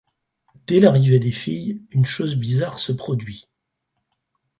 [0.65, 3.47] Dès l’arrivée des filles, une chose bizarre se produit.